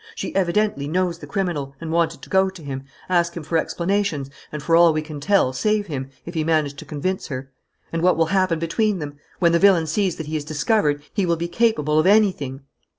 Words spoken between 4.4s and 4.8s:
and, for